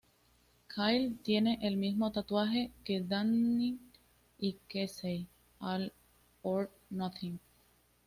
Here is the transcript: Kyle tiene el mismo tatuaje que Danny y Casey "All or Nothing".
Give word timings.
Kyle 0.73 1.13
tiene 1.21 1.59
el 1.61 1.77
mismo 1.77 2.11
tatuaje 2.11 2.71
que 2.83 3.01
Danny 3.01 3.77
y 4.39 4.57
Casey 4.67 5.27
"All 5.59 5.93
or 6.41 6.71
Nothing". 6.89 7.39